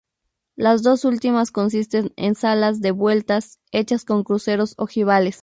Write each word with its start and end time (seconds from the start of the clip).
Las 0.55 0.81
dos 0.81 1.05
últimas 1.05 1.51
consisten 1.51 2.11
en 2.15 2.33
salas 2.33 2.81
de 2.81 2.89
vueltas, 2.89 3.59
hechas 3.71 4.03
con 4.03 4.23
cruceros 4.23 4.73
ojivales. 4.79 5.37